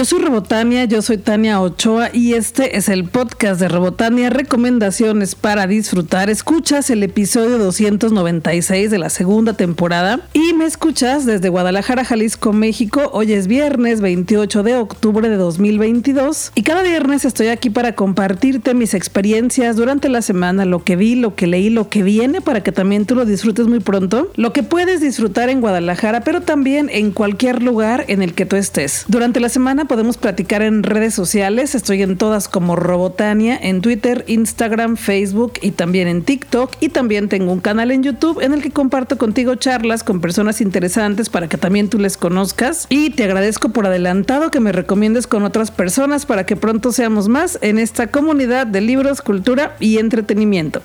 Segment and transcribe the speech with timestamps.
[0.00, 5.34] Yo soy Robotania, yo soy Tania Ochoa y este es el podcast de Robotania, recomendaciones
[5.34, 6.30] para disfrutar.
[6.30, 13.10] Escuchas el episodio 296 de la segunda temporada y me escuchas desde Guadalajara, Jalisco, México.
[13.12, 18.72] Hoy es viernes 28 de octubre de 2022 y cada viernes estoy aquí para compartirte
[18.72, 22.62] mis experiencias durante la semana, lo que vi, lo que leí, lo que viene para
[22.62, 26.88] que también tú lo disfrutes muy pronto, lo que puedes disfrutar en Guadalajara, pero también
[26.90, 29.04] en cualquier lugar en el que tú estés.
[29.06, 31.74] Durante la semana podemos platicar en redes sociales.
[31.74, 36.76] Estoy en todas como Robotania, en Twitter, Instagram, Facebook y también en TikTok.
[36.78, 40.60] Y también tengo un canal en YouTube en el que comparto contigo charlas con personas
[40.60, 42.86] interesantes para que también tú les conozcas.
[42.88, 47.26] Y te agradezco por adelantado que me recomiendes con otras personas para que pronto seamos
[47.26, 50.82] más en esta comunidad de libros, cultura y entretenimiento.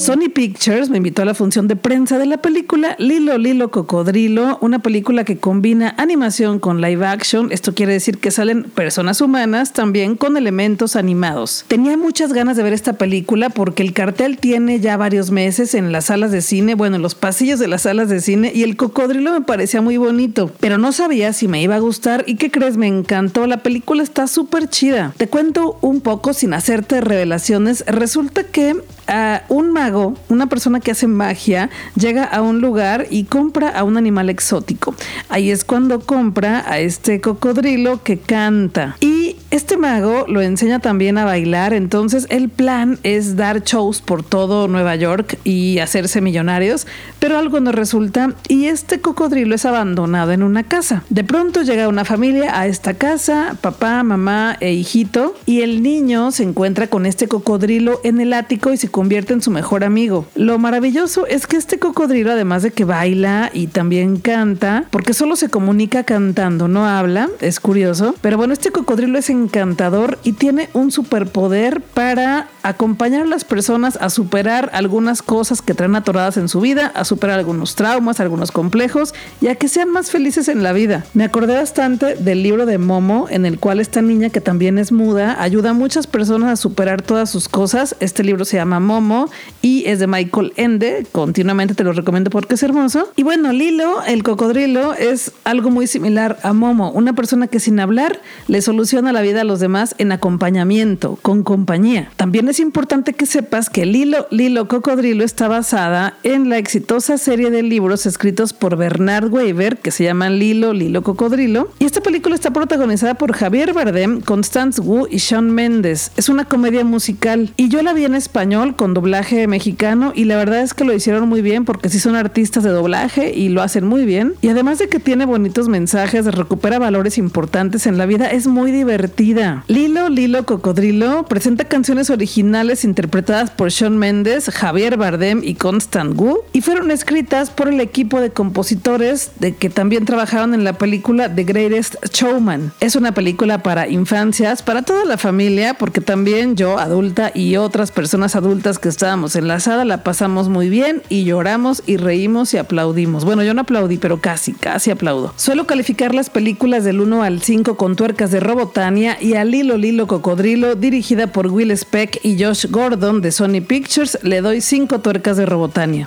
[0.00, 4.56] Sony Pictures me invitó a la función de prensa de la película Lilo Lilo Cocodrilo,
[4.62, 7.52] una película que combina animación con live action.
[7.52, 11.66] Esto quiere decir que salen personas humanas también con elementos animados.
[11.68, 15.92] Tenía muchas ganas de ver esta película porque el cartel tiene ya varios meses en
[15.92, 18.78] las salas de cine, bueno, en los pasillos de las salas de cine y el
[18.78, 22.50] cocodrilo me parecía muy bonito, pero no sabía si me iba a gustar y qué
[22.50, 23.46] crees, me encantó.
[23.46, 25.12] La película está súper chida.
[25.18, 27.84] Te cuento un poco sin hacerte revelaciones.
[27.86, 28.76] Resulta que
[29.10, 29.89] a un mago,
[30.28, 34.94] una persona que hace magia, llega a un lugar y compra a un animal exótico.
[35.28, 38.96] Ahí es cuando compra a este cocodrilo que canta.
[39.00, 44.22] Y este mago lo enseña también a bailar, entonces el plan es dar shows por
[44.22, 46.86] todo Nueva York y hacerse millonarios,
[47.18, 51.02] pero algo no resulta y este cocodrilo es abandonado en una casa.
[51.10, 56.30] De pronto llega una familia a esta casa, papá, mamá e hijito, y el niño
[56.30, 60.26] se encuentra con este cocodrilo en el ático y se convierte en su mejor amigo.
[60.34, 65.36] Lo maravilloso es que este cocodrilo, además de que baila y también canta, porque solo
[65.36, 70.68] se comunica cantando, no habla, es curioso, pero bueno, este cocodrilo es encantador y tiene
[70.72, 76.48] un superpoder para acompañar a las personas a superar algunas cosas que traen atoradas en
[76.48, 80.62] su vida, a superar algunos traumas, algunos complejos y a que sean más felices en
[80.62, 81.04] la vida.
[81.14, 84.92] Me acordé bastante del libro de Momo, en el cual esta niña que también es
[84.92, 87.96] muda ayuda a muchas personas a superar todas sus cosas.
[88.00, 89.30] Este libro se llama Momo
[89.62, 91.06] y es de Michael Ende.
[91.12, 93.10] Continuamente te lo recomiendo porque es hermoso.
[93.16, 97.80] Y bueno, Lilo, el cocodrilo, es algo muy similar a Momo, una persona que sin
[97.80, 102.10] hablar le soluciona la vida a los demás en acompañamiento, con compañía.
[102.16, 107.50] También es importante que sepas que Lilo, Lilo Cocodrilo está basada en la exitosa serie
[107.50, 111.70] de libros escritos por Bernard Weaver que se llaman Lilo, Lilo Cocodrilo.
[111.78, 116.12] Y esta película está protagonizada por Javier Bardem, Constance Wu y Sean Mendes.
[116.16, 120.36] Es una comedia musical y yo la vi en español con doblaje mexicano y la
[120.36, 123.60] verdad es que lo hicieron muy bien porque sí son artistas de doblaje y lo
[123.60, 124.34] hacen muy bien.
[124.40, 128.72] Y además de que tiene bonitos mensajes, recupera valores importantes en la vida, es muy
[128.72, 129.64] divertida.
[129.66, 136.38] Lilo, Lilo Cocodrilo presenta canciones originales interpretadas por Sean Mendes, Javier Bardem y Constant Wu
[136.52, 141.34] y fueron escritas por el equipo de compositores de que también trabajaron en la película
[141.34, 142.72] The Greatest Showman.
[142.80, 147.90] Es una película para infancias, para toda la familia, porque también yo, adulta y otras
[147.90, 152.54] personas adultas que estábamos en la sala la pasamos muy bien y lloramos y reímos
[152.54, 153.24] y aplaudimos.
[153.24, 155.32] Bueno, yo no aplaudí, pero casi, casi aplaudo.
[155.36, 159.76] Suelo calificar las películas del 1 al 5 con tuercas de Robotania y a Lilo
[159.76, 165.00] Lilo Cocodrilo, dirigida por Will Speck y Josh Gordon de Sony Pictures, le doy 5
[165.00, 166.06] tuercas de Robotania.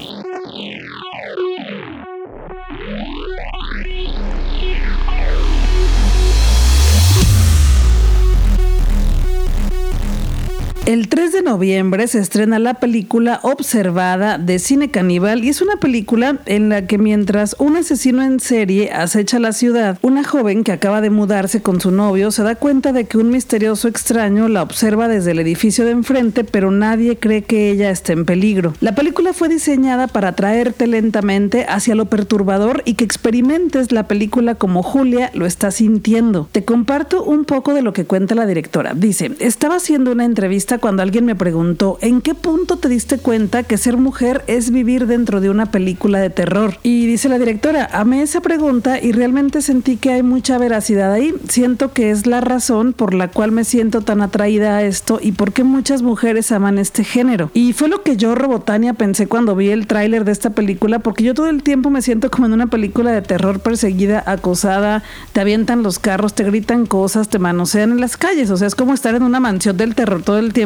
[10.85, 15.77] El 3 de noviembre se estrena la película Observada de Cine Caníbal y es una
[15.77, 20.73] película en la que mientras un asesino en serie acecha la ciudad, una joven que
[20.73, 24.61] acaba de mudarse con su novio se da cuenta de que un misterioso extraño la
[24.61, 28.73] observa desde el edificio de enfrente, pero nadie cree que ella esté en peligro.
[28.81, 34.55] La película fue diseñada para atraerte lentamente hacia lo perturbador y que experimentes la película
[34.55, 36.49] como Julia lo está sintiendo.
[36.51, 38.93] Te comparto un poco de lo que cuenta la directora.
[38.93, 43.63] Dice, estaba haciendo una entrevista cuando alguien me preguntó, ¿en qué punto te diste cuenta
[43.63, 46.77] que ser mujer es vivir dentro de una película de terror?
[46.83, 51.33] Y dice la directora, amé esa pregunta y realmente sentí que hay mucha veracidad ahí.
[51.47, 55.33] Siento que es la razón por la cual me siento tan atraída a esto y
[55.33, 57.51] por qué muchas mujeres aman este género.
[57.53, 61.23] Y fue lo que yo, Robotania, pensé cuando vi el tráiler de esta película, porque
[61.23, 65.03] yo todo el tiempo me siento como en una película de terror perseguida, acosada,
[65.33, 68.75] te avientan los carros, te gritan cosas, te manosean en las calles, o sea, es
[68.75, 70.62] como estar en una mansión del terror todo el tiempo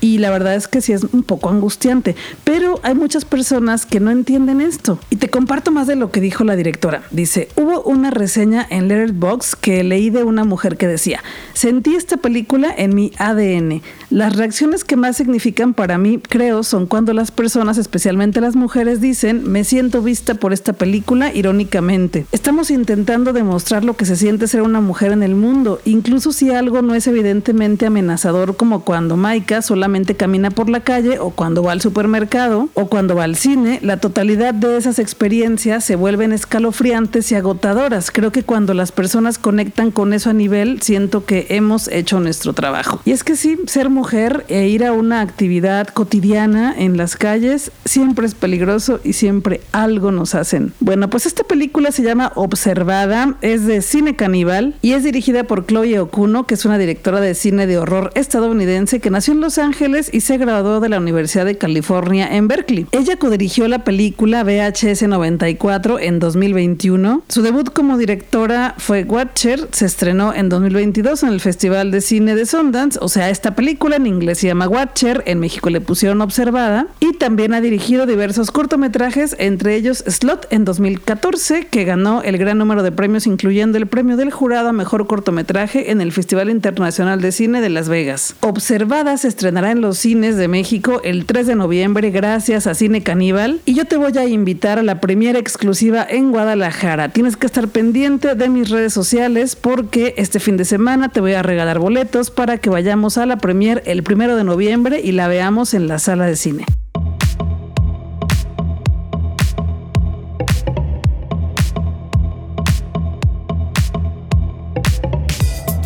[0.00, 2.14] y la verdad es que sí es un poco angustiante,
[2.44, 4.98] pero hay muchas personas que no entienden esto.
[5.10, 7.02] Y te comparto más de lo que dijo la directora.
[7.10, 11.22] Dice, hubo una reseña en Letterboxd que leí de una mujer que decía,
[11.54, 13.82] sentí esta película en mi ADN.
[14.12, 19.00] Las reacciones que más significan para mí, creo, son cuando las personas, especialmente las mujeres,
[19.00, 22.26] dicen, me siento vista por esta película irónicamente.
[22.30, 26.50] Estamos intentando demostrar lo que se siente ser una mujer en el mundo, incluso si
[26.50, 31.62] algo no es evidentemente amenazador como cuando Maika solamente camina por la calle o cuando
[31.62, 36.32] va al supermercado o cuando va al cine, la totalidad de esas experiencias se vuelven
[36.32, 38.10] escalofriantes y agotadoras.
[38.10, 42.52] Creo que cuando las personas conectan con eso a nivel, siento que hemos hecho nuestro
[42.52, 43.00] trabajo.
[43.06, 44.01] Y es que sí, ser mujer
[44.48, 50.10] e ir a una actividad cotidiana en las calles siempre es peligroso y siempre algo
[50.10, 50.72] nos hacen.
[50.80, 55.66] Bueno, pues esta película se llama Observada, es de cine caníbal y es dirigida por
[55.66, 59.58] Chloe Okuno, que es una directora de cine de horror estadounidense que nació en Los
[59.58, 62.86] Ángeles y se graduó de la Universidad de California en Berkeley.
[62.92, 67.22] Ella codirigió la película VHS 94 en 2021.
[67.28, 72.34] Su debut como directora fue Watcher, se estrenó en 2022 en el Festival de Cine
[72.34, 76.20] de Sundance, o sea, esta película en inglés se llama Watcher, en México le pusieron
[76.20, 82.38] Observada, y también ha dirigido diversos cortometrajes, entre ellos Slot en 2014, que ganó el
[82.38, 86.50] gran número de premios, incluyendo el premio del jurado a mejor cortometraje en el Festival
[86.50, 88.36] Internacional de Cine de Las Vegas.
[88.40, 93.02] Observada se estrenará en los cines de México el 3 de noviembre gracias a Cine
[93.02, 97.10] Caníbal y yo te voy a invitar a la premiera exclusiva en Guadalajara.
[97.10, 101.34] Tienes que estar pendiente de mis redes sociales porque este fin de semana te voy
[101.34, 105.28] a regalar boletos para que vayamos a la premier el primero de noviembre y la
[105.28, 106.64] veamos en la sala de cine.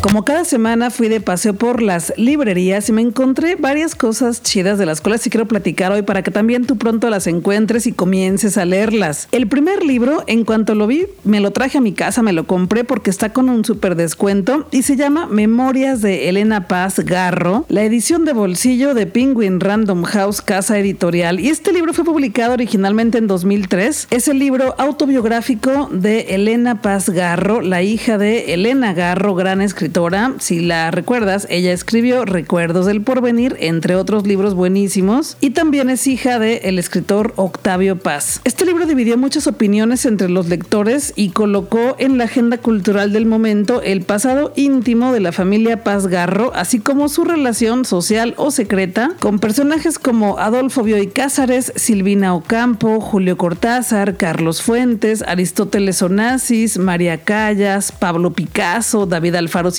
[0.07, 4.79] Como cada semana fui de paseo por las librerías y me encontré varias cosas chidas
[4.79, 7.91] de las cuales sí quiero platicar hoy para que también tú pronto las encuentres y
[7.91, 9.27] comiences a leerlas.
[9.33, 12.47] El primer libro, en cuanto lo vi, me lo traje a mi casa, me lo
[12.47, 17.65] compré porque está con un súper descuento y se llama Memorias de Elena Paz Garro,
[17.67, 21.41] la edición de bolsillo de Penguin Random House Casa Editorial.
[21.41, 24.07] Y este libro fue publicado originalmente en 2003.
[24.09, 29.96] Es el libro autobiográfico de Elena Paz Garro, la hija de Elena Garro, gran escritora
[30.39, 36.05] si la recuerdas, ella escribió Recuerdos del Porvenir, entre otros libros buenísimos, y también es
[36.05, 38.39] hija del el escritor Octavio Paz.
[38.43, 43.25] Este libro dividió muchas opiniones entre los lectores y colocó en la agenda cultural del
[43.25, 48.51] momento el pasado íntimo de la familia Paz Garro, así como su relación social o
[48.51, 56.77] secreta con personajes como Adolfo Bioy Cázares, Silvina Ocampo, Julio Cortázar, Carlos Fuentes, Aristóteles Onassis,
[56.77, 59.71] María Callas, Pablo Picasso, David Alfaro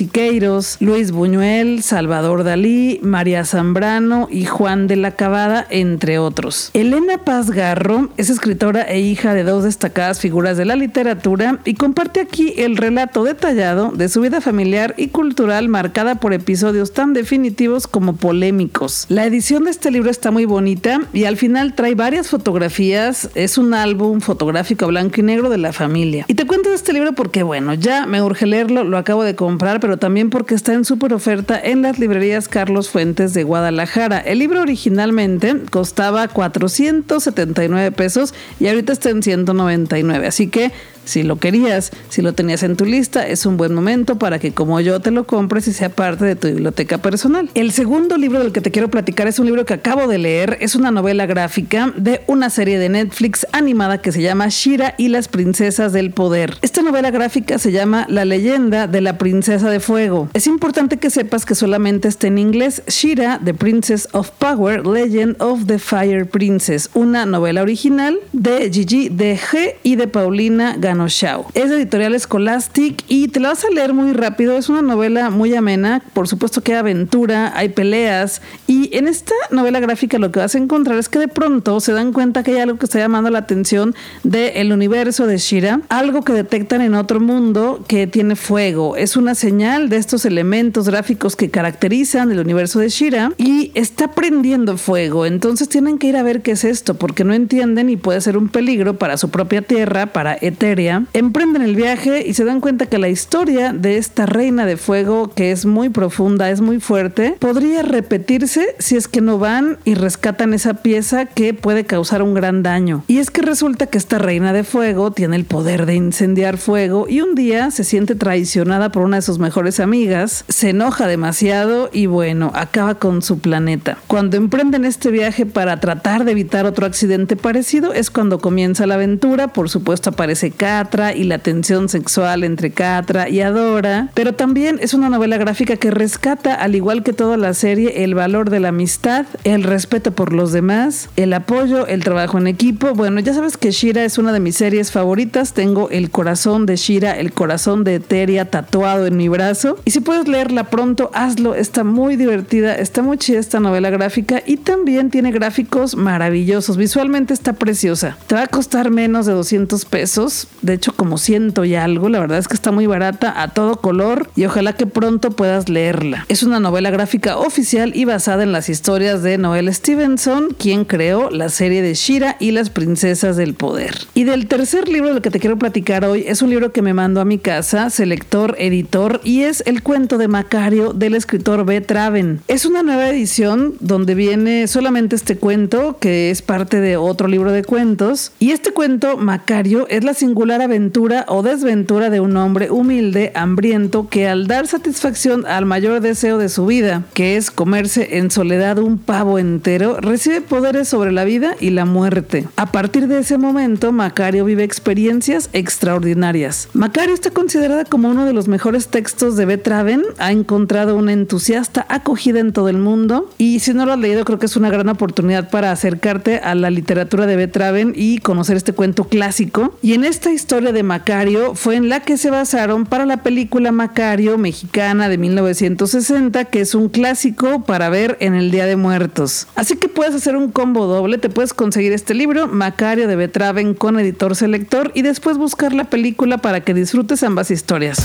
[0.81, 6.71] Luis Buñuel, Salvador Dalí, María Zambrano y Juan de la Cabada, entre otros.
[6.75, 11.75] Elena Paz Garro es escritora e hija de dos destacadas figuras de la literatura y
[11.75, 17.13] comparte aquí el relato detallado de su vida familiar y cultural marcada por episodios tan
[17.13, 19.07] definitivos como polémicos.
[19.09, 23.59] La edición de este libro está muy bonita y al final trae varias fotografías, es
[23.59, 26.25] un álbum fotográfico blanco y negro de la familia.
[26.29, 29.37] Y te cuento de este libro porque bueno, ya me urge leerlo, lo acabo de
[29.37, 34.19] comprar, pero también porque está en súper oferta en las librerías Carlos Fuentes de Guadalajara.
[34.19, 40.73] El libro originalmente costaba 479 pesos y ahorita está en 199, así que
[41.09, 44.53] si lo querías, si lo tenías en tu lista, es un buen momento para que
[44.53, 47.51] como yo te lo compres y sea parte de tu biblioteca personal.
[47.55, 50.59] El segundo libro del que te quiero platicar es un libro que acabo de leer,
[50.61, 55.09] es una novela gráfica de una serie de Netflix animada que se llama Shira y
[55.09, 56.59] las princesas del poder.
[56.61, 60.29] Esta novela gráfica se llama La leyenda de la princesa de fuego.
[60.35, 65.41] Es importante que sepas que solamente está en inglés Shira, The Princess of Power, Legend
[65.41, 70.98] of the Fire Princess, una novela original de Gigi de G y de Paulina Gan
[71.07, 74.57] es de editorial Scholastic y te la vas a leer muy rápido.
[74.57, 76.03] Es una novela muy amena.
[76.13, 78.43] Por supuesto que hay aventura, hay peleas.
[78.67, 81.93] Y en esta novela gráfica lo que vas a encontrar es que de pronto se
[81.93, 85.81] dan cuenta que hay algo que está llamando la atención del universo de Shira.
[85.89, 88.97] Algo que detectan en otro mundo que tiene fuego.
[88.97, 94.13] Es una señal de estos elementos gráficos que caracterizan el universo de Shira y está
[94.13, 95.27] prendiendo fuego.
[95.27, 98.37] Entonces tienen que ir a ver qué es esto porque no entienden y puede ser
[98.37, 102.87] un peligro para su propia tierra, para Eteria emprenden el viaje y se dan cuenta
[102.87, 107.37] que la historia de esta reina de fuego, que es muy profunda, es muy fuerte,
[107.39, 112.35] podría repetirse si es que no van y rescatan esa pieza que puede causar un
[112.35, 113.05] gran daño.
[113.07, 117.07] Y es que resulta que esta reina de fuego tiene el poder de incendiar fuego
[117.09, 121.91] y un día se siente traicionada por una de sus mejores amigas, se enoja demasiado
[121.93, 123.99] y bueno, acaba con su planeta.
[124.07, 128.95] Cuando emprenden este viaje para tratar de evitar otro accidente parecido es cuando comienza la
[128.95, 134.79] aventura, por supuesto aparece Catra y la tensión sexual entre Catra y Adora, pero también
[134.83, 138.61] es una novela gráfica que rescata, al igual que toda la serie, el valor de
[138.61, 142.93] la amistad, el respeto por los demás, el apoyo, el trabajo en equipo.
[142.93, 146.77] Bueno, ya sabes que Shira es una de mis series favoritas, tengo el corazón de
[146.77, 151.55] Shira, el corazón de Eteria tatuado en mi brazo, y si puedes leerla pronto, hazlo,
[151.55, 157.33] está muy divertida, está muy chida esta novela gráfica y también tiene gráficos maravillosos, visualmente
[157.33, 158.19] está preciosa.
[158.27, 162.21] Te va a costar menos de 200 pesos, de hecho como ciento y algo, la
[162.21, 166.27] verdad es que está muy barata, a todo color y ojalá que pronto puedas leerla.
[166.29, 171.31] Es una novela gráfica oficial y basada en las historias de Noel Stevenson, quien creó
[171.31, 173.95] la serie de Shira y las princesas del poder.
[174.15, 176.95] Y del tercer libro del que te quiero platicar hoy es un libro que me
[176.95, 181.81] mandó a mi casa, selector, editor, y es El cuento de Macario del escritor B.
[181.81, 182.41] Traven.
[182.49, 187.53] Es una nueva edición donde viene solamente este cuento, que es parte de otro libro
[187.53, 192.71] de cuentos, y este cuento, Macario, es la singular aventura o desventura de un hombre
[192.71, 198.19] humilde, hambriento, que al dar satisfacción al mayor deseo de su vida, que es comerse
[198.19, 202.47] en soledad un pavo entero, recibe poderes sobre la vida y la muerte.
[202.57, 206.69] A partir de ese momento, Macario vive experiencias extraordinarias.
[206.73, 211.87] Macario está considerada como uno de los mejores textos de Betraven, ha encontrado una entusiasta
[211.89, 214.71] acogida en todo el mundo y si no lo has leído creo que es una
[214.71, 219.77] gran oportunidad para acercarte a la literatura de Betraven y conocer este cuento clásico.
[219.83, 223.73] Y en esta historia de Macario fue en la que se basaron para la película
[223.73, 229.49] Macario mexicana de 1960, que es un clásico para ver en el Día de Muertos.
[229.57, 233.75] Así que puedes hacer un combo doble, te puedes conseguir este libro, Macario de Betraven
[233.75, 237.99] con editor selector y después buscar la película para que disfrutes ambas historias.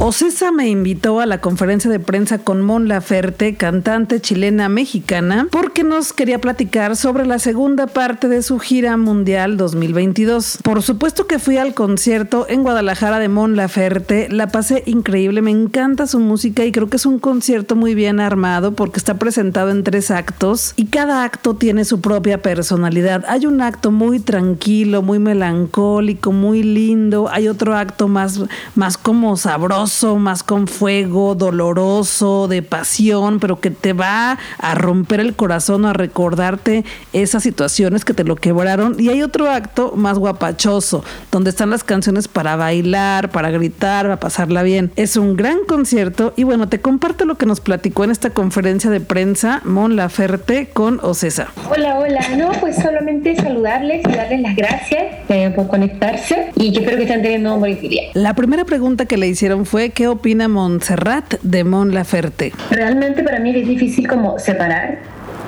[0.00, 5.82] Ocesa me invitó a la conferencia de prensa con Mon Laferte, cantante chilena mexicana, porque
[5.82, 10.60] nos quería platicar sobre la segunda parte de su gira mundial 2022.
[10.62, 15.50] Por supuesto que fui al concierto en Guadalajara de Mon Laferte, la pasé increíble, me
[15.50, 19.70] encanta su música y creo que es un concierto muy bien armado porque está presentado
[19.70, 23.24] en tres actos y cada acto tiene su propia personalidad.
[23.26, 28.40] Hay un acto muy tranquilo, muy melancólico, muy lindo, hay otro acto más,
[28.76, 35.20] más como sabroso más con fuego, doloroso, de pasión, pero que te va a romper
[35.20, 38.96] el corazón o a recordarte esas situaciones que te lo quebraron.
[38.98, 41.02] Y hay otro acto más guapachoso,
[41.32, 44.92] donde están las canciones para bailar, para gritar, para pasarla bien.
[44.96, 48.90] Es un gran concierto y bueno, te comparto lo que nos platicó en esta conferencia
[48.90, 51.48] de prensa Mon Laferte con Ocesa.
[51.70, 52.20] Hola, hola.
[52.36, 57.04] No, pues solamente saludarles y darles las gracias eh, por conectarse y que espero que
[57.04, 58.02] estén teniendo un buen día.
[58.12, 62.52] La primera pregunta que le hicieron fue ¿qué opina Montserrat de Mon Laferte?
[62.70, 64.98] Realmente para mí es difícil como separar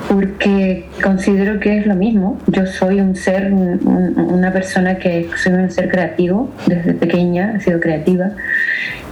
[0.09, 2.39] porque considero que es lo mismo.
[2.47, 7.81] Yo soy un ser, una persona que soy un ser creativo, desde pequeña he sido
[7.81, 8.31] creativa.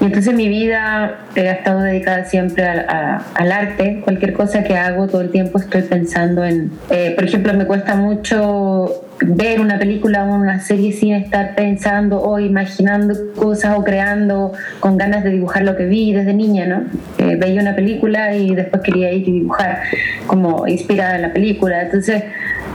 [0.00, 4.00] Y entonces mi vida ha estado dedicada siempre al arte.
[4.04, 7.96] Cualquier cosa que hago, todo el tiempo estoy pensando en, eh, por ejemplo, me cuesta
[7.96, 14.52] mucho ver una película o una serie sin estar pensando o imaginando cosas o creando
[14.80, 16.82] con ganas de dibujar lo que vi desde niña, ¿no?
[17.18, 19.80] Eh, veía una película y después quería ir y dibujar
[20.26, 21.82] como inspirada en la película.
[21.82, 22.22] Entonces,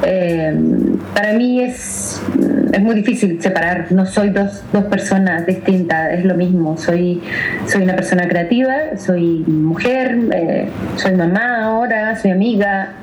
[0.06, 0.54] eh,
[1.14, 2.22] para mí es,
[2.72, 7.22] es muy difícil separar, no soy dos, dos personas distintas, es lo mismo, soy,
[7.68, 12.94] soy una persona creativa, soy mujer, eh, soy mamá ahora, soy amiga,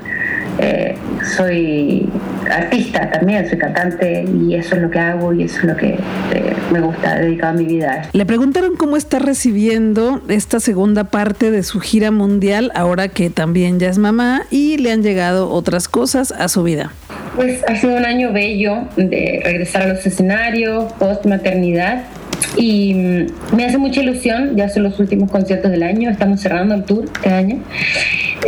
[0.63, 0.95] eh,
[1.37, 2.07] soy
[2.51, 5.99] artista también, soy cantante y eso es lo que hago y eso es lo que
[6.35, 8.03] eh, me gusta, dedicar mi vida.
[8.13, 13.79] Le preguntaron cómo está recibiendo esta segunda parte de su gira mundial ahora que también
[13.79, 16.93] ya es mamá y le han llegado otras cosas a su vida.
[17.37, 22.05] Pues ha sido un año bello de regresar a los escenarios, post maternidad
[22.57, 22.95] y
[23.57, 27.05] me hace mucha ilusión, ya son los últimos conciertos del año, estamos cerrando el tour
[27.05, 27.59] este año.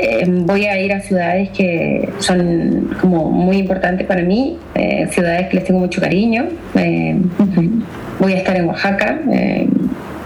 [0.01, 5.49] Eh, voy a ir a ciudades que son como muy importantes para mí, eh, ciudades
[5.49, 6.49] que les tengo mucho cariño.
[6.75, 7.17] Eh,
[8.19, 9.21] voy a estar en Oaxaca,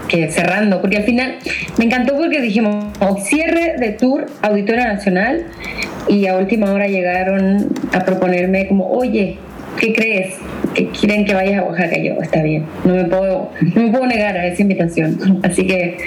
[0.07, 1.35] que cerrando, porque al final
[1.77, 5.43] me encantó porque dijimos oh, cierre de tour Auditorio Nacional
[6.07, 9.37] y a última hora llegaron a proponerme como, oye,
[9.77, 10.35] ¿qué crees?
[10.77, 14.05] Que quieren que vayas a Oaxaca, yo, está bien, no me puedo, no me puedo
[14.05, 15.39] negar a esa invitación.
[15.43, 15.97] Así que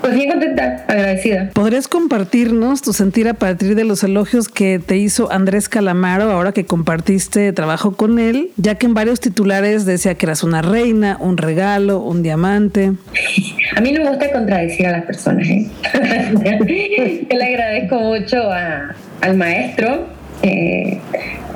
[0.00, 1.50] pues bien contenta, agradecida.
[1.52, 6.52] ¿Podrías compartirnos tu sentir a partir de los elogios que te hizo Andrés Calamaro ahora
[6.52, 8.50] que compartiste trabajo con él?
[8.56, 12.92] Ya que en varios titulares decía que eras una reina, un regalo, un diamante.
[13.76, 15.46] A mí no me gusta contradecir a las personas.
[15.46, 15.68] ¿eh?
[17.30, 18.36] Yo le agradezco mucho
[19.20, 20.19] al maestro.
[20.42, 20.98] Eh,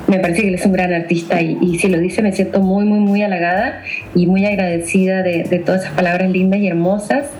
[0.07, 2.85] me parece que él es un gran artista y, si lo dice me siento muy,
[2.85, 3.83] muy, muy halagada
[4.15, 7.31] y muy agradecida de, de, todas esas palabras lindas y hermosas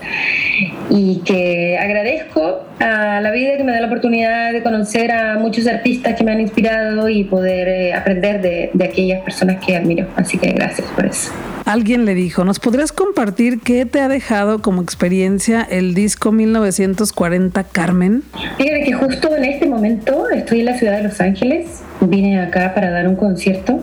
[0.89, 5.67] y que agradezco a la vida que me da la oportunidad de conocer a muchos
[5.67, 10.07] artistas que me han inspirado y poder eh, aprender de, de aquellas personas que admiro.
[10.15, 11.31] Así que gracias por eso.
[11.65, 17.63] Alguien le dijo, ¿nos podrías compartir qué te ha dejado como experiencia el disco 1940
[17.63, 18.21] Carmen?
[18.59, 21.81] Fíjate que justo en este momento estoy en la ciudad de Los Ángeles.
[22.01, 23.79] Vine acá para dar un concierto,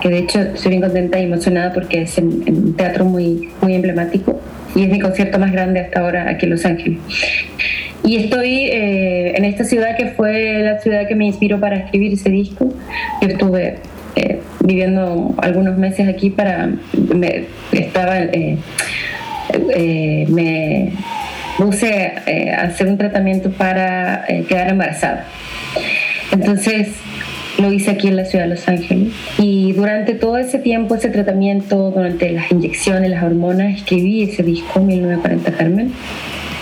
[0.00, 4.40] que de hecho estoy bien contenta y emocionada porque es un teatro muy, muy emblemático
[4.76, 7.00] y es mi concierto más grande hasta ahora aquí en Los Ángeles.
[8.04, 12.12] Y estoy eh, en esta ciudad que fue la ciudad que me inspiró para escribir
[12.12, 12.72] ese disco.
[13.20, 13.78] Yo estuve
[14.16, 16.70] eh, viviendo algunos meses aquí para...
[17.14, 18.18] Me, estaba...
[18.18, 18.58] Eh,
[20.28, 20.92] me
[21.56, 22.12] puse
[22.56, 25.26] a hacer un tratamiento para quedar embarazada.
[26.30, 26.88] Entonces
[27.60, 29.12] lo hice aquí en la ciudad de Los Ángeles.
[29.38, 34.80] Y durante todo ese tiempo, ese tratamiento, durante las inyecciones, las hormonas, escribí ese disco,
[34.80, 35.92] 1940 Carmen,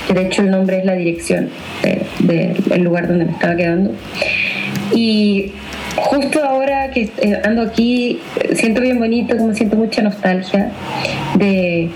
[0.07, 1.49] que de hecho el nombre es la dirección
[2.21, 3.93] del lugar donde me estaba quedando.
[4.95, 5.53] Y
[6.03, 8.21] justo ahora que eh, ando aquí,
[8.55, 10.71] siento bien bonito, como siento mucha nostalgia
[11.37, 11.91] de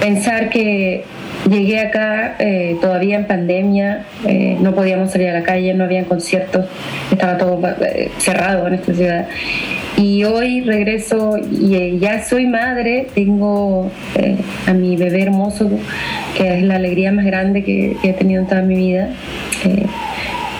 [0.00, 1.04] pensar que
[1.48, 6.04] Llegué acá eh, todavía en pandemia, eh, no podíamos salir a la calle, no había
[6.04, 6.66] conciertos,
[7.12, 7.60] estaba todo
[8.18, 9.28] cerrado en esta ciudad.
[9.96, 13.90] Y hoy regreso y ya soy madre, tengo
[14.66, 15.70] a mi bebé hermoso,
[16.36, 19.08] que es la alegría más grande que he tenido en toda mi vida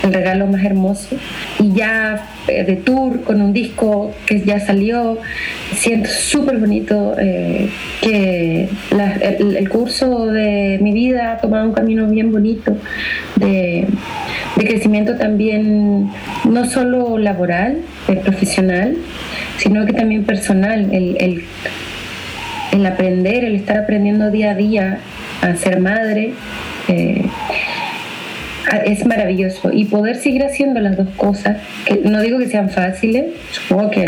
[0.02, 1.16] el regalo más hermoso.
[1.58, 5.18] Y ya eh, de tour con un disco que ya salió,
[5.74, 7.68] siento súper bonito eh,
[8.00, 8.68] que
[9.38, 12.76] el, curso de mi vida ha tomado un camino bien bonito
[13.36, 13.86] de,
[14.56, 16.10] crecimiento también,
[16.44, 18.96] no solo laboral, eh, profesional,
[19.56, 21.44] sino que también personal, el, el,
[22.72, 24.98] el, aprender, el estar aprendiendo día a día
[25.42, 26.32] a ser madre
[28.76, 29.70] es maravilloso.
[29.72, 34.06] Y poder seguir haciendo las dos cosas, que no digo que sean fáciles, supongo que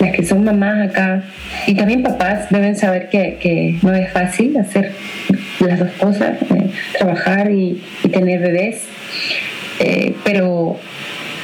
[0.00, 1.22] las que son mamás acá
[1.66, 4.92] y también papás deben saber que, no es fácil hacer
[5.60, 8.82] las dos cosas, eh, trabajar y, tener bebés,
[9.78, 10.78] eh, pero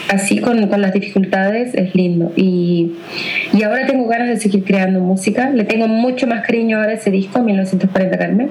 [0.08, 2.32] así con, con, las dificultades es lindo.
[2.36, 2.92] Y,
[3.52, 5.50] y, ahora tengo ganas de seguir creando música.
[5.50, 8.50] Le tengo mucho más cariño ahora a ese disco, 1940 Carmen.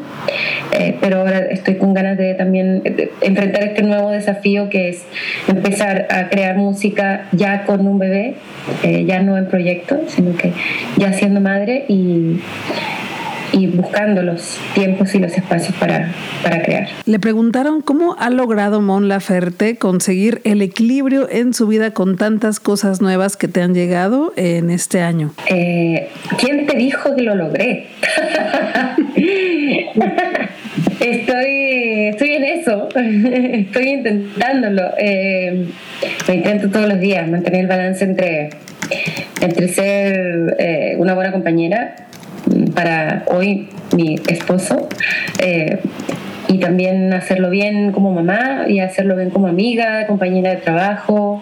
[0.71, 2.81] Eh, pero ahora estoy con ganas de también
[3.21, 5.03] enfrentar este nuevo desafío que es
[5.47, 8.35] empezar a crear música ya con un bebé,
[8.83, 10.51] eh, ya no en proyecto, sino que
[10.97, 12.39] ya siendo madre y
[13.51, 16.11] y buscando los tiempos y los espacios para,
[16.43, 16.87] para crear.
[17.05, 22.59] Le preguntaron cómo ha logrado Mon Laferte conseguir el equilibrio en su vida con tantas
[22.59, 25.33] cosas nuevas que te han llegado en este año.
[25.49, 27.87] Eh, ¿Quién te dijo que lo logré?
[30.99, 34.83] estoy, estoy en eso, estoy intentándolo.
[34.97, 35.67] Eh,
[36.27, 38.49] lo intento todos los días, mantener el balance entre,
[39.41, 41.95] entre ser eh, una buena compañera
[42.73, 44.87] para hoy mi esposo.
[45.39, 45.79] Eh,
[46.47, 51.41] y también hacerlo bien como mamá y hacerlo bien como amiga, compañera de trabajo,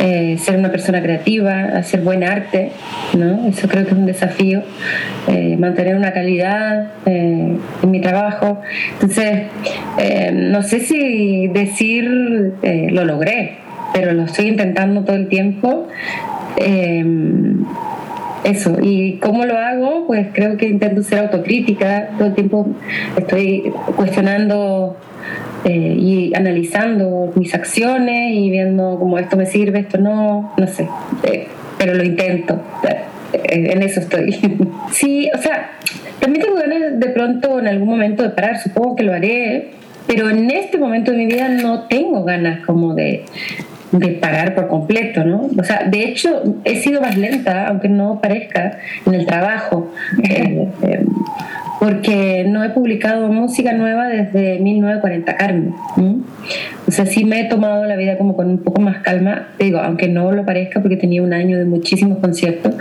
[0.00, 2.72] eh, ser una persona creativa, hacer buen arte,
[3.16, 3.48] ¿no?
[3.48, 4.62] Eso creo que es un desafío,
[5.28, 7.58] eh, mantener una calidad en
[7.90, 8.60] mi trabajo.
[8.92, 9.44] Entonces,
[10.34, 13.56] no sé si decir lo logré,
[13.94, 15.88] pero lo estoy intentando todo el tiempo
[18.44, 18.76] eso.
[18.80, 20.06] ¿Y cómo lo hago?
[20.06, 22.66] Pues creo que intento ser autocrítica, todo el tiempo
[23.16, 24.96] estoy cuestionando
[25.64, 30.88] eh, y analizando mis acciones y viendo cómo esto me sirve, esto no, no sé,
[31.24, 31.48] eh,
[31.78, 33.02] pero lo intento, eh,
[33.50, 34.32] en eso estoy.
[34.92, 35.72] sí, o sea,
[36.20, 39.70] también tengo ganas de pronto en algún momento de parar, supongo que lo haré,
[40.06, 43.24] pero en este momento de mi vida no tengo ganas como de,
[43.92, 45.48] de parar por completo, ¿no?
[45.58, 49.90] O sea, de hecho, he sido más lenta, aunque no parezca, en el trabajo,
[50.22, 51.06] eh, eh,
[51.80, 55.74] porque no he publicado música nueva desde 1940 Carmen.
[56.86, 59.78] O sea, sí me he tomado la vida como con un poco más calma, digo,
[59.78, 62.74] aunque no lo parezca, porque tenía un año de muchísimos conciertos,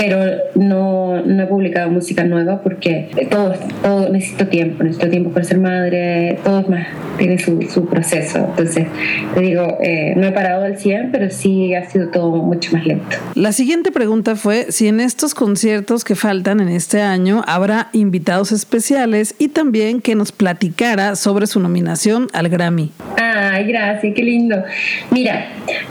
[0.00, 5.44] pero no, no he publicado música nueva porque todo, todo necesito tiempo, necesito tiempo para
[5.44, 6.86] ser madre, todo es más,
[7.18, 8.38] tiene su, su proceso.
[8.38, 8.86] Entonces,
[9.34, 12.86] te digo, eh, no he parado al 100, pero sí ha sido todo mucho más
[12.86, 13.14] lento.
[13.34, 18.52] La siguiente pregunta fue si en estos conciertos que faltan en este año habrá invitados
[18.52, 22.90] especiales y también que nos platicara sobre su nominación al Grammy.
[23.18, 24.64] Ay, gracias, qué lindo.
[25.10, 25.44] Mira,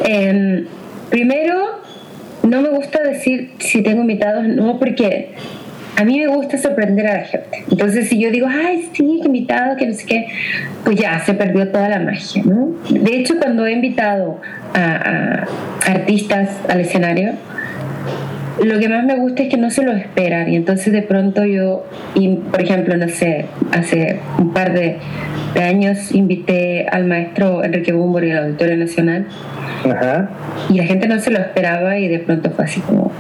[0.04, 0.65] em,
[1.12, 1.88] primero
[2.43, 5.30] no me gusta decir si tengo invitados, no, porque
[5.99, 7.65] a mí me gusta sorprender a la gente.
[7.69, 10.28] Entonces, si yo digo, ay, sí, invitado, que no sé qué,
[10.86, 12.73] pues ya se perdió toda la magia, ¿no?
[12.89, 14.39] De hecho, cuando he invitado
[14.73, 15.45] a,
[15.86, 17.34] artistas al escenario,
[18.63, 21.45] lo que más me gusta es que no se lo esperan y entonces de pronto
[21.45, 24.97] yo, y por ejemplo, no sé, hace un par de,
[25.62, 29.25] años invité al maestro Enrique y al Auditorio Nacional
[30.69, 33.11] y la gente no se lo esperaba y de pronto fue así como,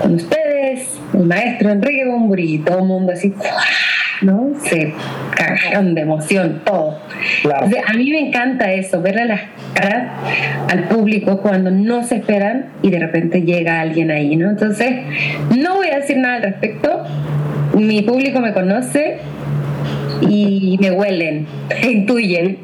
[0.00, 3.32] con ustedes, el maestro Enrique Bumburi todo el mundo así,
[4.22, 4.52] ¿no?
[4.62, 4.92] Se
[5.36, 6.98] cagaron de emoción, todo.
[7.50, 9.40] a mí me encanta eso, verle las
[9.74, 10.12] caras
[10.70, 14.50] al público cuando no se esperan y de repente llega alguien ahí, ¿no?
[14.50, 14.90] Entonces,
[15.56, 17.04] no voy a decir nada al respecto.
[17.74, 19.18] Mi público me conoce,
[20.22, 21.46] y me huelen,
[21.82, 22.58] intuyen.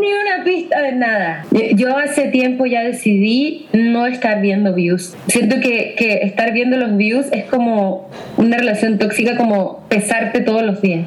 [0.00, 1.44] Ni una pista de nada.
[1.74, 5.16] Yo hace tiempo ya decidí no estar viendo views.
[5.28, 10.62] Siento que, que estar viendo los views es como una relación tóxica, como pesarte todos
[10.62, 11.06] los días.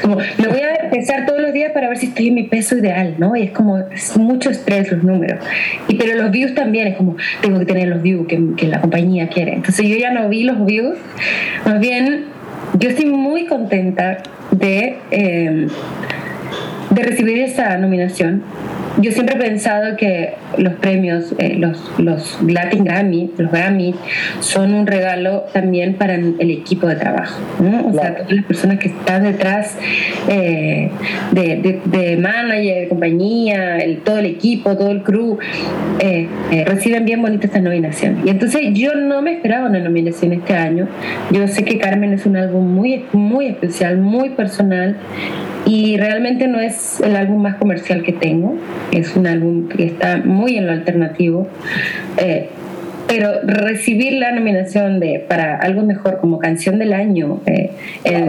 [0.00, 2.76] Como, me voy a pesar todos los días para ver si estoy en mi peso
[2.78, 3.34] ideal, ¿no?
[3.36, 5.44] Y es como, es mucho estrés los números.
[5.88, 8.80] Y pero los views también, es como, tengo que tener los views que, que la
[8.80, 9.54] compañía quiere.
[9.54, 10.96] Entonces yo ya no vi los views,
[11.64, 12.37] más bien
[12.74, 14.18] yo estoy muy contenta
[14.50, 15.68] de, eh,
[16.90, 18.42] de recibir esa nominación
[19.00, 23.94] yo siempre he pensado que los premios, eh, los, los Latin Grammy, los Grammy,
[24.40, 27.40] son un regalo también para el equipo de trabajo.
[27.88, 29.78] O sea, todas las personas que están detrás
[30.28, 30.90] eh,
[31.32, 35.38] de, de, manager, de compañía, el, todo el equipo, todo el crew,
[36.00, 36.28] eh,
[36.66, 38.22] reciben bien bonita esta nominación.
[38.24, 40.88] Y entonces yo no me esperaba una nominación este año.
[41.30, 44.96] Yo sé que Carmen es un álbum muy, muy especial, muy personal
[45.68, 48.56] y realmente no es el álbum más comercial que tengo,
[48.90, 51.46] es un álbum que está muy en lo alternativo.
[52.16, 52.48] Eh,
[53.08, 57.72] pero recibir la nominación de para algo mejor como canción del año eh,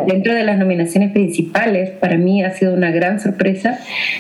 [0.08, 3.78] dentro de las nominaciones principales para mí ha sido una gran sorpresa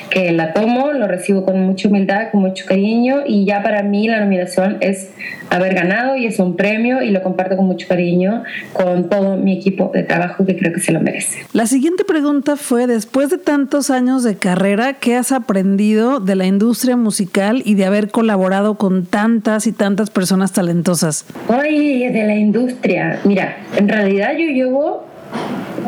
[0.10, 4.08] que la tomo lo recibo con mucha humildad con mucho cariño y ya para mí
[4.08, 5.12] la nominación es
[5.50, 8.44] haber ganado y es un premio y lo comparto con mucho cariño
[8.74, 11.40] con todo mi equipo de trabajo que creo que se lo merece.
[11.54, 16.46] La siguiente pregunta fue, después de tantos años de carrera, ¿qué has aprendido de la
[16.46, 21.26] industria musical y de haber colaborado con tantas y tantas personas talentosas?
[21.50, 23.20] Ay, de la industria.
[23.24, 25.06] Mira, en realidad yo llevo,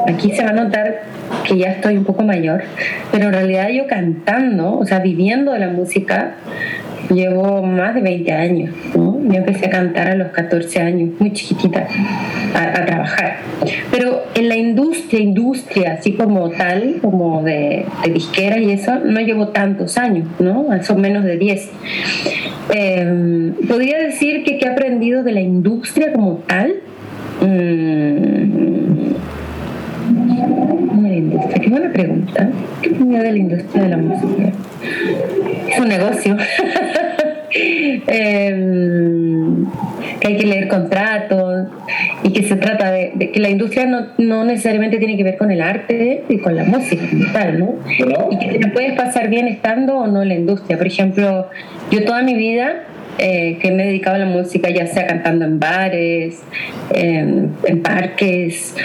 [0.07, 1.03] aquí se va a notar
[1.47, 2.63] que ya estoy un poco mayor,
[3.11, 6.35] pero en realidad yo cantando, o sea, viviendo de la música,
[7.13, 8.69] llevo más de 20 años.
[8.93, 11.87] Yo empecé a cantar a los 14 años, muy chiquitita,
[12.53, 13.37] a, trabajar.
[13.91, 19.49] Pero en la industria, industria, así como tal, como de, disquera y eso, no llevo
[19.49, 20.67] tantos años, ¿no?
[20.83, 21.69] Son menos de 10.
[22.73, 26.75] Em, podría decir que, he aprendido de la industria como tal.
[27.41, 28.71] Mm,
[31.61, 32.49] Qué buena pregunta.
[32.81, 34.51] ¿Qué opinión de la industria de la música?
[35.69, 36.37] Es un negocio.
[37.53, 39.65] Em,
[40.19, 41.67] que hay que leer contratos
[42.23, 45.51] y que se trata de, que la industria no, no, necesariamente tiene que ver con
[45.51, 47.75] el arte y con la música tal, ¿no?
[48.31, 50.77] Y que te puedes pasar bien estando o no en la industria.
[50.77, 51.47] Por ejemplo,
[51.91, 52.83] yo toda mi vida
[53.17, 56.41] eh, que me he dedicado a la música, ya sea cantando en bares,
[56.93, 57.51] en,
[57.83, 58.75] parques,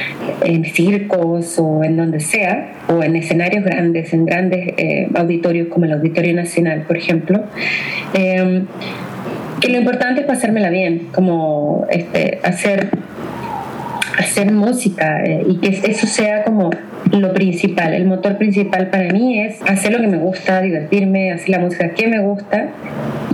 [0.45, 5.87] en circos o en donde sea, o en escenarios grandes, en grandes eh, auditorios como
[5.87, 7.45] el Auditorio Nacional, por ejemplo.
[8.15, 8.65] Eh,
[9.61, 12.91] que lo importante es pasármela bien, como este, hacer,
[14.19, 16.71] hacer música y que eso sea como
[17.21, 21.51] lo principal, el motor principal para mí es hacer lo que me gusta, divertirme, hacer
[21.51, 22.71] la música que me gusta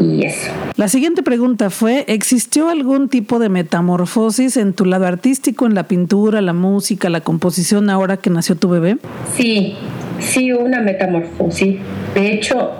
[0.00, 0.50] y eso.
[0.76, 5.84] La siguiente pregunta fue, ¿existió algún tipo de metamorfosis en tu lado artístico, en la
[5.84, 8.96] pintura, la música, la composición ahora que nació tu bebé?
[9.36, 9.76] Sí,
[10.18, 11.76] sí, una metamorfosis.
[12.14, 12.72] De hecho,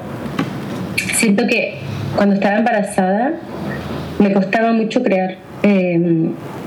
[1.14, 1.78] siento que
[2.16, 3.32] cuando estaba embarazada
[4.18, 5.36] me costaba mucho crear.
[5.62, 5.98] Eh,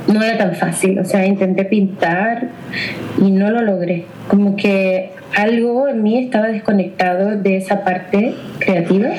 [0.08, 2.50] no era tan fácil, o sea, intenté pintar
[3.18, 4.06] y no lo logré.
[4.28, 9.10] Como que algo en mí estaba desconectado de esa parte creativa,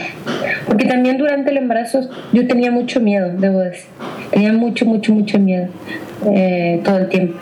[0.66, 3.90] porque también durante el embarazo yo tenía mucho miedo, debo decir.
[4.30, 5.68] tenía mucho, mucho, mucho miedo
[6.32, 7.38] eh, todo el tiempo.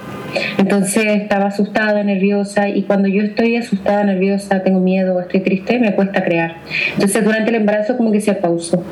[0.59, 5.95] Entonces estaba asustada, nerviosa y cuando yo estoy asustada, nerviosa, tengo miedo, estoy triste, me
[5.95, 6.57] cuesta crear.
[6.95, 8.83] Entonces durante el embarazo como que se pausó.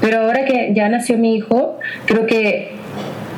[0.00, 2.72] Pero ahora que ya nació mi hijo, creo que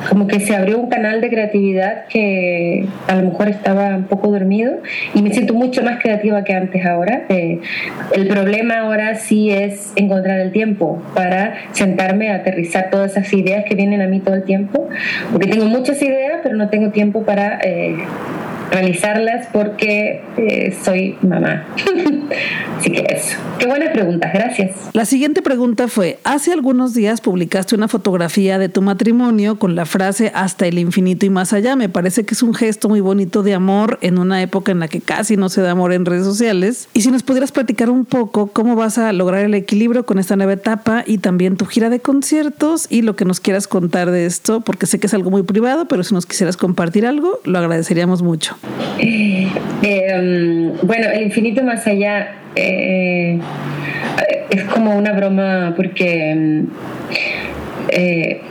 [0.09, 4.29] como que se abrió un canal de creatividad que a lo mejor estaba un poco
[4.29, 4.73] dormido
[5.13, 7.23] y me siento mucho más creativa que antes ahora.
[7.29, 7.59] Eh,
[8.13, 13.65] el problema ahora sí es encontrar el tiempo para sentarme a aterrizar todas esas ideas
[13.65, 14.89] que vienen a mí todo el tiempo,
[15.31, 17.59] porque tengo muchas ideas, pero no tengo tiempo para...
[17.63, 17.95] Eh,
[18.71, 21.65] realizarlas porque eh, soy mamá.
[22.77, 23.37] Así que eso.
[23.59, 24.71] Qué buenas preguntas, gracias.
[24.93, 29.85] La siguiente pregunta fue, hace algunos días publicaste una fotografía de tu matrimonio con la
[29.85, 31.75] frase hasta el infinito y más allá.
[31.75, 34.87] Me parece que es un gesto muy bonito de amor en una época en la
[34.87, 36.89] que casi no se da amor en redes sociales.
[36.93, 40.35] Y si nos pudieras platicar un poco cómo vas a lograr el equilibrio con esta
[40.35, 44.25] nueva etapa y también tu gira de conciertos y lo que nos quieras contar de
[44.25, 47.59] esto, porque sé que es algo muy privado, pero si nos quisieras compartir algo, lo
[47.59, 48.55] agradeceríamos mucho.
[48.99, 49.47] Eh,
[49.81, 53.39] em, bueno, el infinito más allá eh,
[54.49, 56.67] es como una broma porque em,
[57.89, 58.41] eh,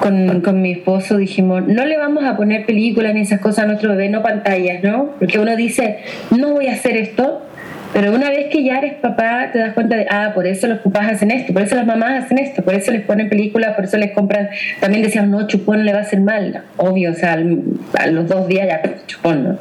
[0.00, 3.66] con, con, mi esposo dijimos, no le vamos a poner películas ni esas cosas a
[3.66, 5.10] nuestro bebé, no pantallas, ¿no?
[5.18, 5.98] Porque uno dice,
[6.30, 7.42] no voy a hacer esto,
[7.92, 10.78] pero una vez que ya eres papá, te das cuenta de, ah, por eso los
[10.78, 13.84] papás hacen esto, por eso las mamás hacen esto, por eso les ponen películas, por
[13.84, 14.48] eso les compran.
[14.80, 16.62] También decían, no, chupón le va a hacer mal.
[16.76, 19.58] Obvio, o sea, a los dos días ya, chupón, ¿no?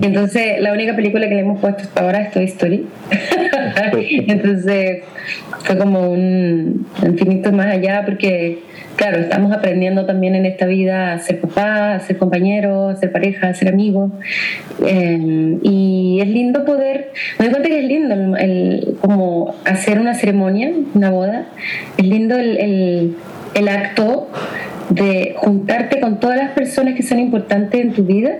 [0.00, 2.86] Y entonces, la única película que le hemos puesto hasta ahora es Toy Story.
[4.28, 5.02] entonces,
[5.64, 8.60] fue como un infinito más allá, porque
[8.96, 13.12] claro, estamos aprendiendo también en esta vida a ser papá, a ser compañero, a ser
[13.12, 14.10] pareja, a ser amigo.
[14.86, 20.14] Eh, y es lindo poder, me doy cuenta que es lindo el, como hacer una
[20.14, 21.46] ceremonia, una boda.
[21.96, 23.16] Es lindo el,
[23.54, 24.28] el, acto
[24.90, 28.36] de juntarte con todas las personas que son importantes en tu vida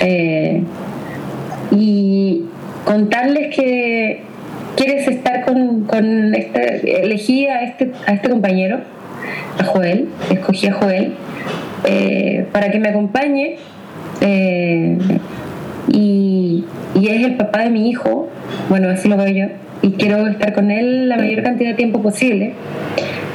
[0.00, 0.62] eh,
[1.70, 2.44] y
[2.84, 4.22] contarles que
[4.76, 8.80] quieres estar con, con elegí a este, a este compañero
[9.58, 11.14] a Joel, escogí a Joel
[11.84, 13.56] eh, para que me acompañe
[14.20, 14.98] eh,
[15.88, 16.64] y,
[16.94, 18.28] es el papá de mi hijo,
[18.68, 19.46] bueno, así lo veo yo,
[19.82, 22.54] y quiero estar con él la mayor cantidad de tiempo posible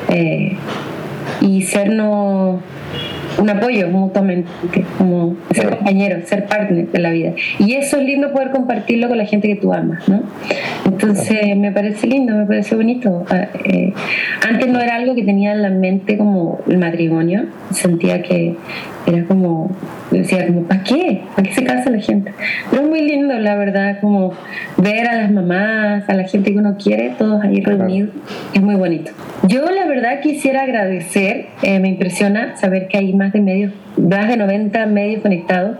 [0.09, 0.53] eh,
[1.41, 2.61] y sernos
[3.39, 4.49] un apoyo mutuamente,
[4.97, 7.33] como ser compañero, ser partner de la vida.
[7.59, 10.23] Y eso es lindo poder compartirlo con la gente que tú amas, ¿no?
[10.85, 13.25] Entonces me parece lindo, me parece bonito.
[13.29, 13.93] Ah, eh,
[14.47, 18.55] antes no era algo que tenía en la mente como el matrimonio, sentía que
[19.05, 19.71] era como,
[20.11, 21.21] decía como, ¿para qué?
[21.35, 22.33] ¿Para qué se casa la gente?
[22.69, 24.33] Pero es muy lindo, la verdad, como
[24.77, 28.11] ver a las mamás, a la gente que uno quiere, todos ahí reunidos,
[28.53, 29.11] es muy bonito.
[29.43, 34.27] Yo la verdad quisiera agradecer, eh, me impresiona saber que hay más de medios, más
[34.27, 35.77] de 90 medios conectados.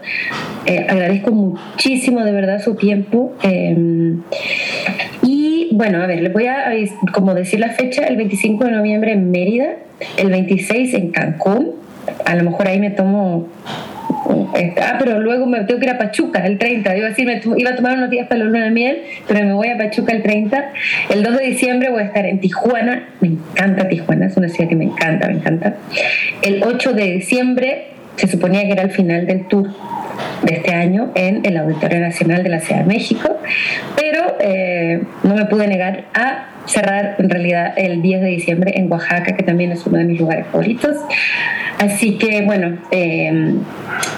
[0.66, 3.34] Eh, agradezco muchísimo de verdad su tiempo.
[3.44, 4.22] Em,
[5.22, 6.72] y bueno, a ver, les voy a
[7.14, 9.76] como decir la fecha, el 25 de noviembre en Mérida,
[10.18, 11.76] el 26 en Cancún,
[12.26, 13.48] a lo mejor ahí me tomo
[14.82, 16.96] ah, pero luego me tengo que ir a Pachuca el 30.
[16.98, 19.46] Iba a, decir, me iba a tomar unos días para la luna de miel, pero
[19.46, 20.72] me voy a Pachuca el 30.
[21.10, 23.10] El 2 de diciembre voy a estar en Tijuana.
[23.22, 25.76] Me encanta Tijuana, es una ciudad que me encanta, me encanta.
[26.42, 29.70] El 8 de diciembre se suponía que era el final del tour
[30.42, 33.38] de este año en el Auditorio Nacional de la Ciudad de México,
[33.96, 38.92] pero eh, no me pude negar a cerrar en realidad el 10 de diciembre en
[38.92, 40.98] Oaxaca, que también es uno de mis lugares favoritos.
[41.80, 43.54] Así que bueno, eh,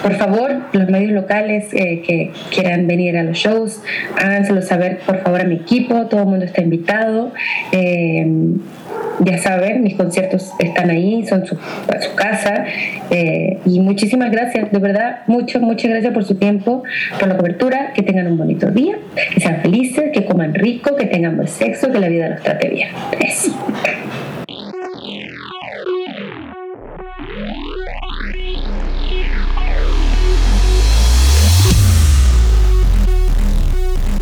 [0.02, 3.82] por favor, los medios locales eh, que quieran venir a los shows,
[4.18, 7.32] háganselo saber por favor a mi equipo, todo el mundo está invitado.
[7.72, 8.26] Eh,
[9.24, 12.64] ya saben, mis conciertos están ahí, son su, su casa.
[13.64, 16.82] y muchísimas gracias, de verdad, muchas, muchas gracias por su tiempo,
[17.18, 18.96] por la cobertura, que tengan un bonito día,
[19.34, 22.68] que sean felices, que coman rico, que tengan buen sexo, que la vida los trate
[22.68, 22.88] bien.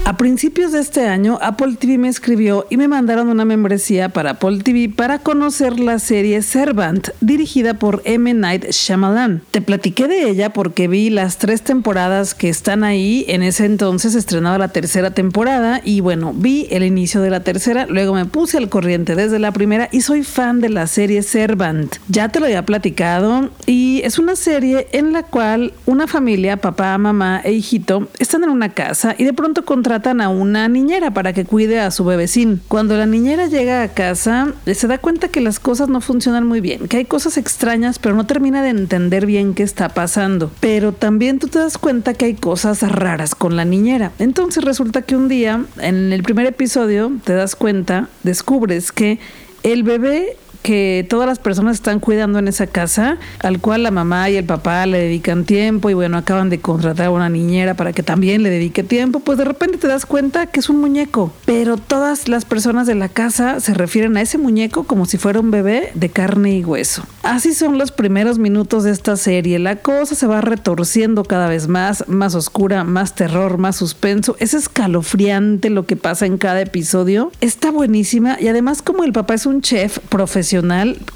[0.08, 4.30] A principios de este año, Apple TV me escribió y me mandaron una membresía para
[4.30, 8.32] Apple TV para conocer la serie Servant, dirigida por M.
[8.32, 9.42] Night Shyamalan.
[9.50, 13.26] Te platiqué de ella porque vi las tres temporadas que están ahí.
[13.28, 17.84] En ese entonces estrenaba la tercera temporada y bueno, vi el inicio de la tercera,
[17.84, 21.96] luego me puse al corriente desde la primera y soy fan de la serie Servant.
[22.08, 26.96] Ya te lo había platicado y es una serie en la cual una familia, papá,
[26.96, 31.32] mamá e hijito, están en una casa y de pronto contra a una niñera para
[31.32, 32.60] que cuide a su bebecín.
[32.68, 36.60] Cuando la niñera llega a casa, se da cuenta que las cosas no funcionan muy
[36.60, 40.50] bien, que hay cosas extrañas, pero no termina de entender bien qué está pasando.
[40.60, 44.12] Pero también tú te das cuenta que hay cosas raras con la niñera.
[44.18, 49.18] Entonces resulta que un día, en el primer episodio, te das cuenta, descubres que
[49.62, 54.28] el bebé que todas las personas están cuidando en esa casa, al cual la mamá
[54.30, 57.92] y el papá le dedican tiempo y bueno, acaban de contratar a una niñera para
[57.92, 61.32] que también le dedique tiempo, pues de repente te das cuenta que es un muñeco,
[61.44, 65.40] pero todas las personas de la casa se refieren a ese muñeco como si fuera
[65.40, 67.04] un bebé de carne y hueso.
[67.22, 71.68] Así son los primeros minutos de esta serie, la cosa se va retorciendo cada vez
[71.68, 77.32] más, más oscura, más terror, más suspenso, es escalofriante lo que pasa en cada episodio,
[77.40, 80.47] está buenísima y además como el papá es un chef profesional,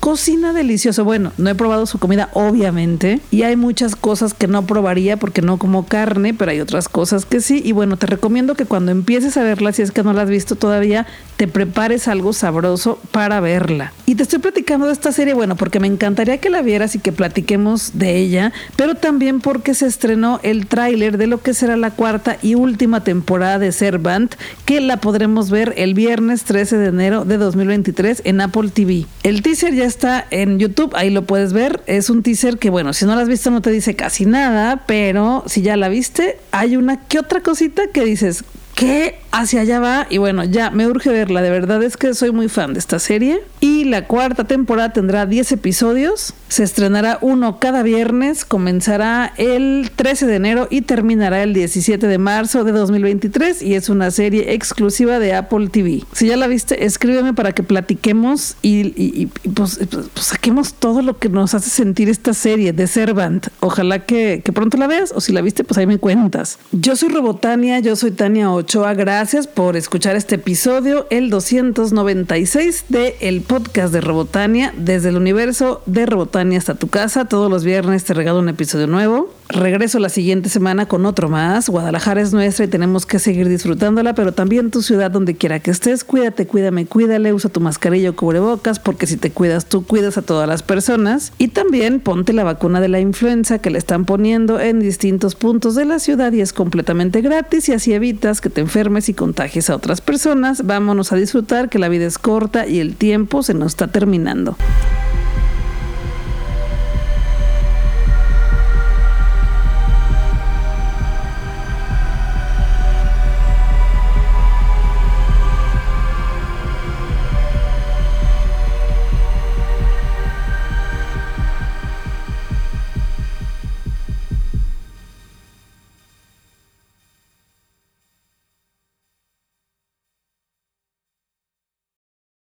[0.01, 1.05] cocina delicioso.
[1.05, 5.43] Bueno, no he probado su comida, obviamente, y hay muchas cosas que no probaría porque
[5.43, 7.63] no como carne, pero hay otras cosas que sí.
[7.65, 10.29] Y bueno, te recomiendo que cuando empieces a verla, si es que no la has
[10.29, 11.07] visto todavía,
[11.43, 13.93] te prepares algo sabroso para verla.
[14.07, 17.01] Y te estoy platicando de esta serie, bueno, porque me encantaría que la vieras y
[17.01, 21.77] que platiquemos de ella, pero también porque se estrenó el tráiler de lo que será
[21.77, 26.87] la cuarta y última temporada de Servant, que la podremos ver el viernes 13 de
[26.87, 29.07] enero de 2023 en Apple TV.
[29.25, 31.83] El teaser ya está en YouTube, ahí lo puedes ver.
[31.89, 34.85] Es un teaser que, bueno, si no lo has visto no te dice casi nada,
[34.87, 39.81] pero si ya la viste, hay una que otra cosita que dices, ¿qué hacia allá
[39.81, 42.79] va y bueno, ya me urge verla, de verdad es que soy muy fan de
[42.79, 49.33] esta serie y la cuarta temporada tendrá 10 episodios, se estrenará uno cada viernes, comenzará
[49.39, 54.11] el 13 de enero y terminará el 17 de marzo de 2023 y es una
[54.11, 56.03] serie exclusiva de Apple TV.
[56.13, 61.31] Si ya la viste, escríbeme para que platiquemos y, pues, pues, saquemos todo lo que
[61.31, 63.47] nos hace sentir esta serie de Servant.
[63.61, 66.59] Ojalá que, que pronto la veas o si la viste, pues ahí me cuentas.
[66.73, 73.17] Yo soy Robotania, yo soy Tania Ochoa, gracias por escuchar este episodio, el 296 de
[73.19, 77.25] el podcast de Robotania, desde el universo de Robotania hasta tu casa.
[77.25, 79.35] Todos los viernes te regalo un episodio nuevo.
[79.53, 81.69] Regreso la siguiente semana con otro más.
[81.69, 85.71] Guadalajara es nuestra y tenemos que seguir disfrutándola, pero también tu ciudad donde quiera que
[85.71, 86.05] estés.
[86.05, 90.23] Cuídate, cuídame, cuídale, usa tu mascarilla o cubrebocas, porque si te cuidas tú, cuidas a
[90.23, 91.35] todas las personas.
[91.37, 95.75] Y también ponte la vacuna de la influenza que le están poniendo en distintos puntos
[95.75, 99.69] de la ciudad y es completamente gratis y así evitas que te enfermes y contagies
[99.69, 100.65] a otras personas.
[100.65, 104.57] Vámonos a disfrutar que la vida es corta y el tiempo se nos está terminando.